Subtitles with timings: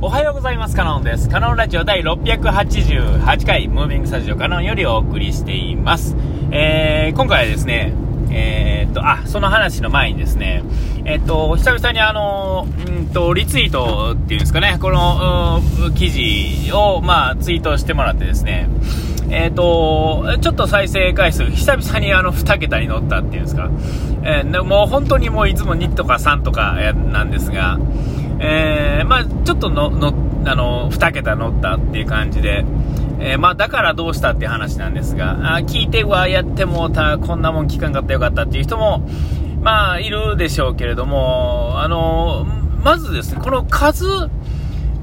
[0.00, 0.76] おはようございます。
[0.76, 1.28] カノンです。
[1.28, 6.14] カノンラジオ第688回、ムービングスタジオカノンよりお送りしています。
[6.52, 7.92] えー、今回はですね、
[8.30, 10.62] えー、っと、あ、その話の前にですね、
[11.04, 15.60] えー、っと、久々にあの、うんと、リツイートっていうんですかね、この、
[15.96, 18.68] 記事を、まあ、ツイートしてもらってですね、
[19.30, 23.68] えっ、と、ちょっと再生回数、久々にあの、2桁に乗ったっていうんですか、
[24.22, 27.80] えー、もう本当にもういつも2とか3とかなんですが、
[28.40, 30.14] えー、まあ、ちょっとの、の、
[30.46, 32.64] あの、2桁乗ったっていう感じで、
[33.20, 39.08] えー、まあ、だからどうしたっていう話なんですが、あ聞いて、はやってもた、こんなもん聞かんかったよかったっていう人も、
[39.60, 42.46] まあ、いるでしょうけれども、あの、
[42.84, 44.06] まずですね、この数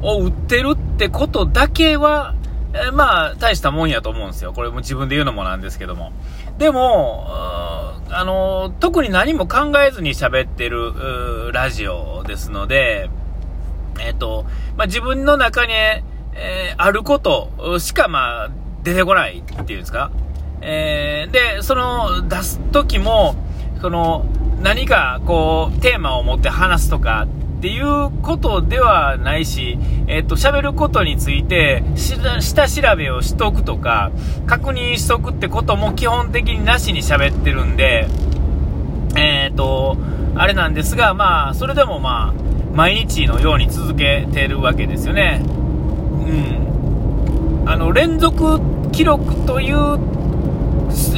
[0.02, 2.36] を売ってるってことだけは、
[2.73, 4.53] えー、まあ、大したもんやと思うんですよ。
[4.53, 6.13] これも自分で言うのもなんですけども。
[6.58, 13.09] でも、あの、特に何も考えずに喋ってる、ラジオですので、
[13.99, 14.45] えっ、と、
[14.77, 18.52] まあ、自分の中に、えー、あることしか、まあ、
[18.83, 20.11] 出てこないっていうんですか。
[20.61, 23.36] えー、で、その、出す時も、
[23.81, 24.25] この、
[24.61, 34.12] 何か、こう、テーマを持って話すとかっていうことではないし、えっ、ー、と、喋ることについて、下調べをしとくとか、
[34.45, 38.08] 確認しとくってことも基本的になしに喋ってるんで、
[39.16, 39.97] えっ、ー、と、
[40.36, 45.42] あれなんですが、まあ、それでもまあ、毎日のように続けてるわけですよね。
[45.45, 45.48] う
[47.64, 47.70] ん。
[47.70, 48.59] あの、連続
[48.92, 49.78] 記録という、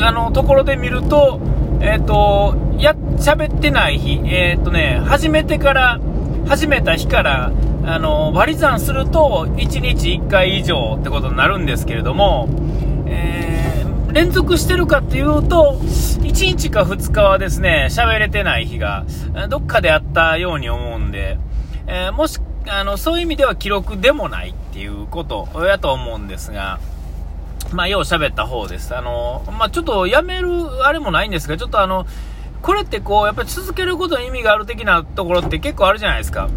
[0.04, 1.40] あの、ところで見ると、
[1.82, 6.00] えっ、ー、と、や、喋ってない日、えっ、ー、とね、始めてから、
[6.48, 7.52] 始めた日から、
[7.86, 12.48] あの、割り算すると、1日1回以上ってことになるんですけれども、
[14.18, 19.06] 連続してるかっていうと、1日か2日はですね、喋れてない日が、
[19.48, 21.38] どっかであったように思うんで、
[21.86, 26.80] えー、もし、あの、そういう意味では記録でもないっていうことやと思うんですが、
[27.72, 28.96] まあ、よう喋った方です。
[28.96, 32.08] あの、まあ、ちょっとやめるあれもないんですが、ちょっとあの、
[32.64, 36.50] これってこう、やっぱり続けることに意味がある的なところって結構あるじゃないですか。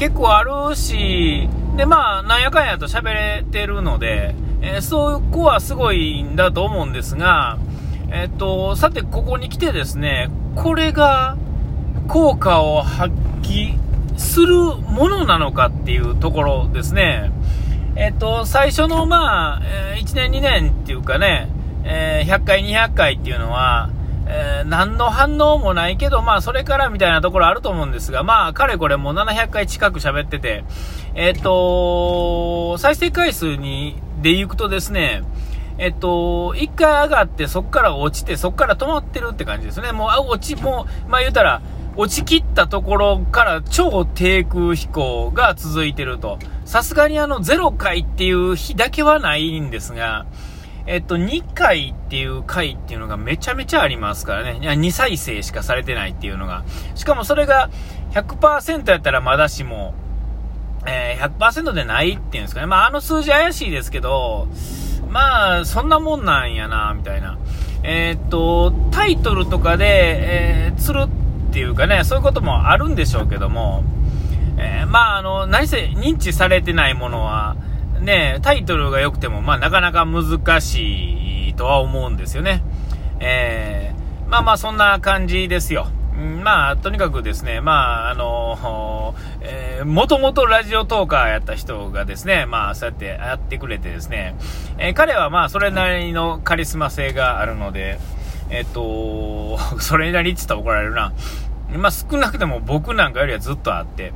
[0.00, 1.46] 結構あるし、
[1.76, 7.58] で、まあ、なんやかんやと喋れてるので、えー、そこはすごいんだと思うんですが、
[8.10, 11.36] えっと、さて、ここに来てですね、これが
[12.08, 13.12] 効果を発
[13.42, 13.78] 揮
[14.16, 17.30] するものなのかっていうところですね。
[17.94, 19.62] えっと、最初のまあ、
[19.96, 21.50] 1年2年っていうかね、
[21.84, 23.90] え、100回200回っていうのは、
[24.32, 30.64] えー、何の反応もないけど、まあ、それからみたいなところあると思うんですが、まあ、かれこれもう700回近く喋ってて、
[31.14, 35.22] えっと、再生回数に、で行くとですね、
[35.78, 39.92] えっと、一回上がって、そこから落ちて、そこから止まってるって感じですね。
[39.92, 41.62] もう、あ、落ち、もう、まあ言うたら、
[41.96, 46.38] 落ちきったところから超低空飛行が続いてると。
[46.66, 50.26] さすがにあの0回っていう日だけはないんですが、
[50.90, 54.58] えっと、2回っていう回っていうのがめちゃめちゃありますからね。
[54.60, 56.64] 2再生しかされてないっていうのが。
[56.96, 57.70] しかもそれが
[58.10, 59.94] 100%やったらまだしも、
[60.88, 62.66] えー、100%でないっていうんですかね。
[62.66, 64.48] まあ、あの数字怪しいですけど、
[65.08, 67.38] まあ、そんなもんなんやな、みたいな。
[67.84, 73.84] えー、っと、タイトルとかで、えー、つるっていうかね、そういうこともあるんでしょうけども、
[74.58, 77.54] えー、まあ、あの、何せ認知されてないものは、
[78.00, 82.62] ね、タイトルが良くても、まあ、なかなか難しいとは思うんですよね。
[83.20, 85.88] えー、まあまあ、そんな感じですよ。
[86.42, 94.34] まあ、とにかくですね、まあ、あの、えー、もともとラジオトーカーやった人がですね、まあ、そうやってやってくれてですね、
[94.78, 97.98] えー、彼はまあ、それなりのカリスマ性があるので、
[98.50, 101.12] えっと、 それなりって言ったら怒られるな。
[101.76, 104.12] まあ、少なくとも僕なんかよりはずっとあって、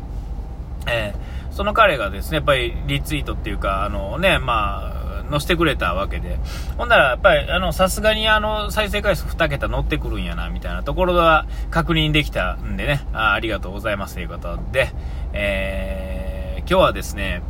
[0.87, 6.39] えー、その彼がですね、やっぱりリツイートっていうか、あのね、まあ、載せてくれたわけで。
[6.77, 14.91] ほんなら、やっぱり、あの、さすがにあの、再生回数2桁乗ってくるんやな、みたいなところは確認できたんでね、あありがとうございますということで、
[15.33, 17.43] えー、今日はですね、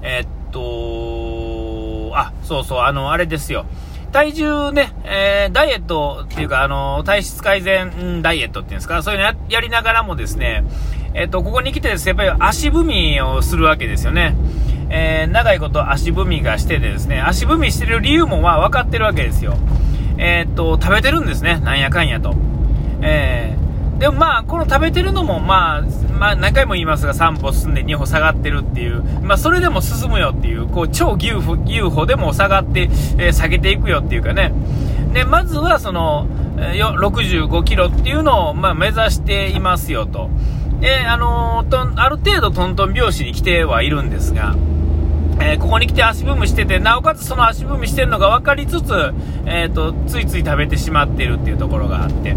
[0.00, 3.66] えー、っと、あ、そうそう、あの、あれですよ。
[4.12, 10.64] 体重ね、えー、ダイエットっていうか、あの、体質改善ダイエットっていうんですか、そういうのややりながらもですね、
[11.14, 14.34] えっ、ー、と、ここに来てですね、やっぱり足踏みをするわけですよね。
[14.90, 19.56] えー、長いこと足踏みがしててですね、足踏みしてる理由もまあ分かってるわけですよ。
[20.18, 22.34] えっ、と、食べてるんですね、なんやかんやと。
[23.02, 23.56] え
[24.00, 25.82] でもまあ、この食べてるのもまあ、
[26.18, 32.88] まあ何回も言いますが3歩進んで2歩下がってるっていう、まあそれでも進むよっていう、こう超牛歩牛歩でも下がって、
[33.18, 34.54] えー、下げていくよっていうかね。
[35.12, 36.26] で、まずはその、
[36.56, 40.30] 65キロっていうのをまあ目指していますよと。
[40.80, 44.56] で、あのとある程度トントン拍子に来てはいるんですが、
[45.40, 48.92] えー、ここに来て足踏みしてて、なおかつその足踏みしてるのが分かりつつ、
[49.46, 52.34] えーと、ついつい食べてしまっているっていうところがあって、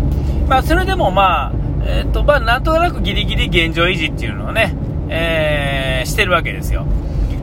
[0.47, 1.51] まあ、それでもまあ、
[1.85, 4.75] えーとまあ、なんとなくギリギリ現状維持っていうのをね、
[5.09, 6.85] え、してるわけですよ。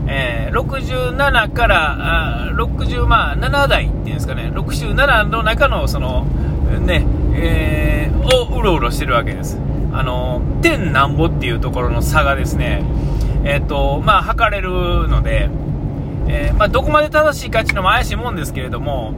[0.06, 6.24] えー、67からあ60、まあ、7台っていうんですかね、67の中のその、
[6.80, 7.04] ね、
[7.34, 9.58] え、をうろうろしてるわけです。
[9.92, 12.82] あの、点なんぼっていうところの差がですね、
[13.44, 15.48] えっ、ー、と、まあ、測れるので、
[16.28, 19.12] えー、まあ、どこまで正しいかっていうのも怪しいもんですけれども、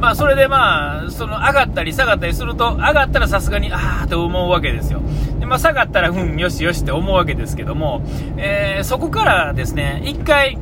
[0.00, 5.00] まあ、それでまあ、その上がったり下がったりすると、上がったらさすがに、ああと思うわけですよ。
[5.38, 8.02] で、まあ、下がったら、うん、よしよしって思うわけですけども、
[8.36, 10.58] えー、そこからですね、一回、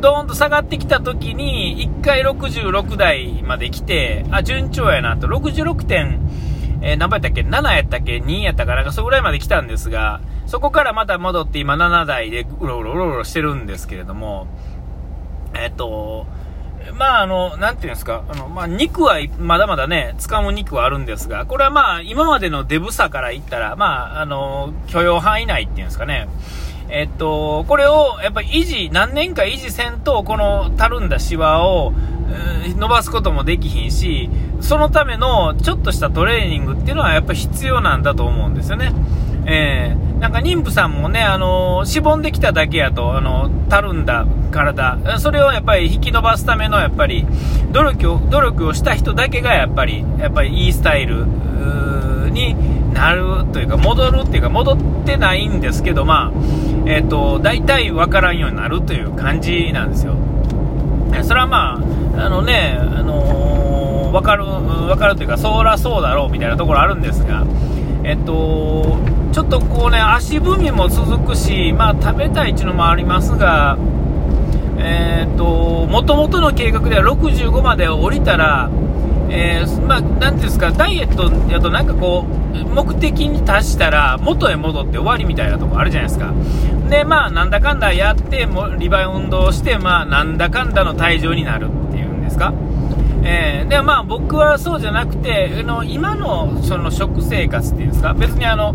[0.00, 6.20] ドーンと下がってきた時に、一回66台まで来て、あ、順調やなと、66点、
[6.82, 14.46] えー、何倍やったっけ ?7 やったっけ ?2 やったかなんかそれぐらいまで来たんですが、そこからまた戻って今7台でうろうろうろうろしてるんですけれども、
[15.54, 16.26] えっ、と、
[16.94, 26.28] まあ、あの、なんていうんですか、あの、まあ、肉はまだまだね、掴む肉はあるんですが、これはまあ、今までのデブさから言ったら、まあ、あの、許容範囲内っていうんですかね。
[26.88, 31.92] えっと、これをやっぱり維持、何年か維持せんと、このたるんだシワを、
[32.76, 34.30] 伸ばすこともできひんし、
[34.60, 38.92] そのためのちょっとしたトレーニングっていうのはやっぱり必要なんだと思うんですよね。
[39.46, 47.26] えー、なんか妊婦さんもね、あのしぼんできただけやと、あのたるんだ体、それをやっぱり引き伸ばすための、やっぱり、
[47.72, 51.26] 努力を、努力をした人だけが、やっぱり、やっぱりいいスタイル
[52.30, 52.54] に
[52.94, 56.32] なるというか、戻るっていうか、戻ってないんですけど、まあ、
[56.86, 60.14] えっ、ー、と、大体分からんようになるという感じなんですよ。
[61.22, 61.82] それはま
[62.16, 67.44] あ、あのね、あのー、分かる、分かるというか、そらそうだろうみたいなところあるんですが、
[68.04, 68.98] えっと、
[69.32, 73.78] ちょっとこうね、足踏みも続くし、まあ食べたいっていうのもありますが、
[74.78, 78.70] えー、っと、もともとの計画では65まで降りたら、
[79.30, 86.32] えー、まあ、なんていうんですか、ダイエットやとなんかこう、目的に達したら元へ戻って終わりみたいなとこあるじゃないですか。
[86.90, 92.52] で、まあ、なんだかんだやって、もリバウンドをして、まあ、なんだかんだの退場になるっていうんですか。
[93.24, 98.74] えー、で、まあ、僕はそうじゃなくて、あの今のその食生活っていうんですか、別にあの、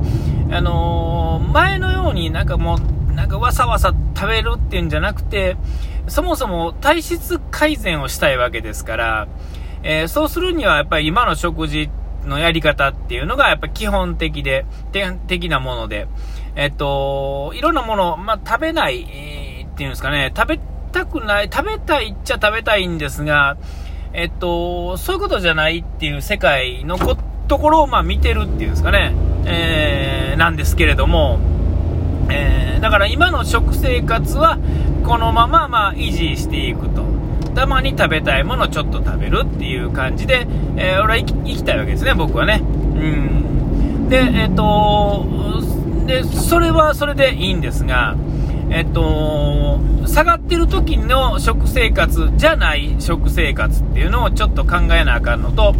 [0.51, 2.77] あのー、前のようになんかも
[3.09, 5.57] う、なんかわさわさ食べるっていうんじゃなくて、
[6.07, 9.27] そもそも体質改善をしたいわけですから、
[9.83, 11.89] えー、そうするにはやっぱり今の食事
[12.25, 14.65] のやり方っていうのがやっぱ基本的で、
[15.27, 16.07] 的なもので、
[16.55, 19.05] えっと、いろんなもの、まあ、食べない、っ
[19.77, 20.59] ていうんですかね、食べ
[20.91, 23.57] たくない、食べたいっちゃ食べたいんですが、
[24.17, 26.97] えっと、そういうことじゃないっていう世界の
[27.47, 29.13] ところをまあ見てるっていうんですかね、
[29.45, 31.37] えー、なんですけれども、
[32.31, 34.57] えー、だから今の食生活は
[35.05, 37.05] このまままあ維持していくと。
[37.53, 40.47] たまに食べたいものをちょっと食べるっていう感じで、
[40.77, 42.61] えー、俺は生きたいわけですね、僕はね。
[42.63, 42.65] う
[44.05, 44.09] ん。
[44.09, 45.25] で、えっ、と、
[46.05, 48.15] で、それはそれでいいんですが、
[48.69, 55.73] えっと、下がってる時の食生活じゃない食生活っていうのをちょっと考えなあかんのと、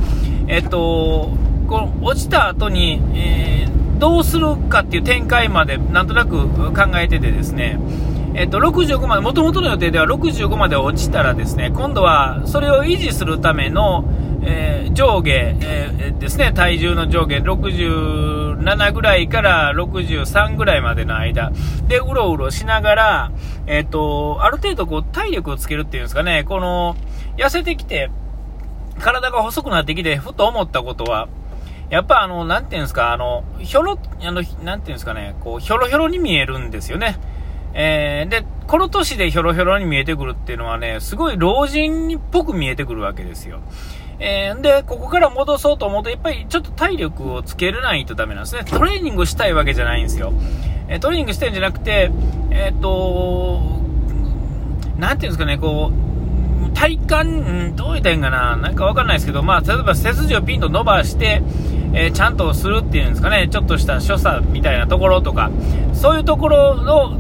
[0.48, 1.36] えっと、
[1.68, 7.80] この落ちた後に、えー、どうするかっていう展開までなんとなく考えててですね、
[8.36, 14.06] えっと、65まで、もともとの予定では65まで落ちたらですね、今度はそれを維持するための、
[14.50, 21.52] えー、上下、えー、ですね、体重の上下67ぐらいから63ぐらいまでの間
[21.90, 23.32] でうろうろしながら、
[23.66, 26.96] えっ、ー、と、ある程度こう体力をつけるっていうんですかね、この、
[27.36, 28.10] 痩せてきて、
[29.00, 31.28] 体が細くなってきて、ふと思ったことは、
[31.90, 37.20] やっぱあの、なていうんですか、あの、ひょろ、あの、なていうんですかね、こう、ひょろひょろに見えるんですよね。
[37.74, 43.60] えー、で、この年でひょろひょろに見えてくるっていうのはね、すごい老人っぽく見えてくるわけですよ。
[44.20, 48.64] えー、で、ここから戻そうと思うと、やっぱりちょっと体力をつけれないとダメなんですね。
[48.66, 50.34] トレーニングしたいわけじゃないんですよ。
[50.88, 52.12] えー、トレーニングしたいんじゃなくて、
[52.50, 53.62] えっ、と、
[54.98, 61.44] なんていうんですかね、こう、体幹、どう言ったらいいんかな、なんかわかんないですけど、まあ、例えば背筋をピンと伸ばして、
[61.94, 65.52] えー、ちゃんとするっていうんですかね、ちょっとした所作みたいなところとか、
[65.94, 67.18] そういうところを、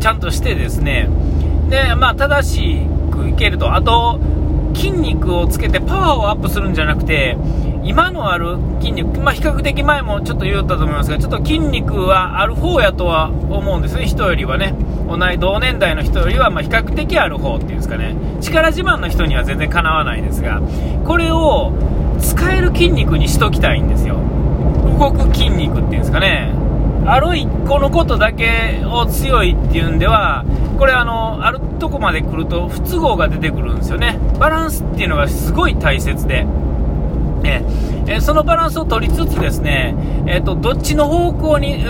[0.00, 1.08] ちゃんとしてですね、
[1.68, 2.78] で、まあ、正し
[3.10, 3.74] くいけると。
[3.74, 4.20] あと、
[4.74, 7.36] 筋肉をつけてパワーをアップするんじゃなくて、
[7.84, 14.74] 今のある筋肉、まあ、比較的前もちょっと言ったと思いますが、ちょっと筋肉はある方やとは思うんですね、人よりはね。
[15.08, 18.16] 同い同年代の人よりは、ま比較的ある方っていうんですかね。
[18.40, 20.60] 力自慢の人には全然かなわないですが、
[21.04, 21.72] これを
[22.20, 24.16] 使える筋肉にしときたいんですよ。
[24.98, 26.63] 動く筋肉っていうんですかね。
[27.06, 30.44] ある一個のことだけを強いっていうんでは、
[30.78, 34.18] これあの、あるとこまで来ると不都合が出てくるんですよね。
[34.38, 36.46] バランスっていうのがすごい大切で。
[37.44, 37.62] え
[38.06, 39.94] えそのバランスを取りつつですね、
[40.26, 41.84] えっ、と、どっちの方向に、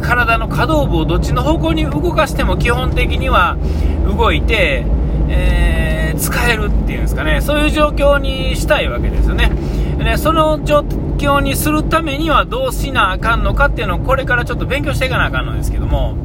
[0.00, 3.56] 体の可動部をどっちの方向に動かしても基本的には
[4.04, 4.84] 動いて、
[5.28, 9.52] えー、使えるっていうんですかね、そういう状況にしたいわけですよね。
[9.98, 10.82] でその状
[11.22, 16.16] 況にするためにはどうしなあかんのかっていうのをこれからちょっと勉強していかなあかんのですけども、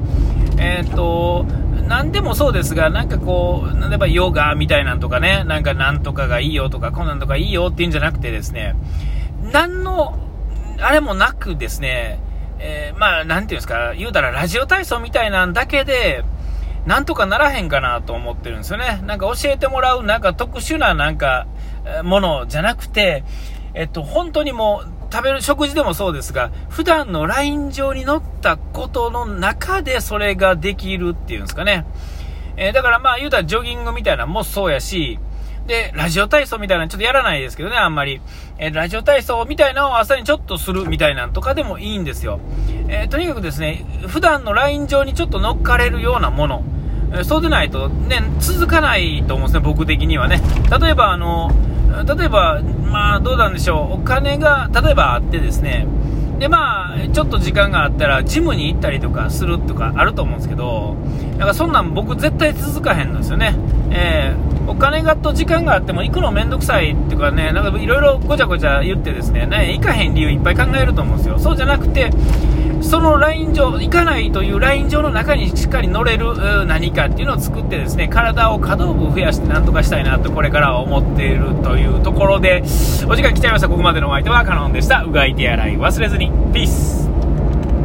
[0.57, 1.45] えー、っと、
[1.87, 8.75] 何でもそうですが、なんかこう、例えばヨガみたいなんとかね、なんかなんとかがいいよとか、こんなんとかいいよっていうんじゃなくてですね、
[9.51, 10.17] 何の、
[10.79, 12.19] あれもなくですね、
[12.59, 16.23] えー、まあ、なんていうんですか、言うたらラジオ体操みたいなんだけで、
[16.85, 19.01] なんとかならへんかなと思ってるんですよね。
[19.05, 21.45] なんか教えてもらう、なんか特殊ななんか、
[22.03, 23.23] ものじゃなくて、
[23.73, 31.85] えっと、本当にもう、食べる食事でもそうですが、普段のライン上に乗ったことの中でそれができるっていうんですかね。
[32.57, 35.19] えー、だからまあ言うたらジョギングみたいなのもそうやし、
[35.67, 38.21] で、ラジオ体操みたいなのちょっとやらないですけどね、あんまり。
[38.57, 42.39] えー、ラジオ体操みたいなのを朝にちょっとするみたいなんとかでもいいんですよ。
[42.87, 46.63] えー、とにかくですね、普段のライン上にちょっと乗っかれるようなもの。
[47.23, 50.41] そうでないとね、続かないと思うんですね、僕的にはね。
[50.81, 51.51] 例えばあの、
[52.05, 55.87] 例えば、まあどうなんでしょう、お金が例えばあってですね、
[56.39, 60.95] でまあ、ちょっと時間があったら、ジムに行ったりとかするとかあると思うんですけど、
[61.37, 63.55] なんかそんなん僕、絶対続かへんのですよね。
[63.89, 71.39] えー、お金がと時間があっても行くのめんどくさいっていうかね、なんかいろいろごちゃごちゃ言ってですね、ね行かへん理由いっぱい考えると思うんですよ。
[71.39, 72.11] そうじゃなくて、
[72.81, 82.63] そのライン上、行かないというライン上の中にしっかり乗れる何かっていうのを作ってですね、体を可動部増やしてなんとかしたいなとこれからは思っているというところで、
[83.07, 83.69] お時間来ちゃいました。
[83.69, 85.01] ここまでのお相手はカノンでした。
[85.03, 86.31] うがい手洗い忘れずに。
[86.53, 87.16] ピース